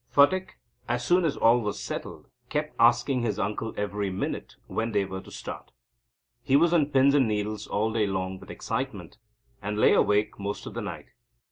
[0.11, 0.57] Phatik,
[0.89, 5.21] as soon as all was settled, kept asking his uncle every minute when they were
[5.21, 5.69] to start.
[6.41, 9.19] He was on pins and needles all day long with excitement,
[9.61, 11.11] and lay awake most of the night.